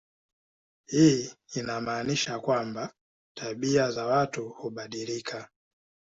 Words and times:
Hii 0.85 1.33
inamaanisha 1.55 2.39
kwamba 2.39 2.93
tabia 3.37 3.91
za 3.91 4.05
watu 4.05 4.49
hubadilika. 4.49 5.49